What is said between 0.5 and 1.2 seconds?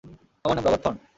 নাম Robert thorn.